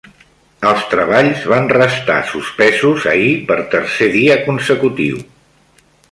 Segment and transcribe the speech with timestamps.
[0.67, 5.21] Els treballs van restar suspesos ahir per tercer dia consecutiu.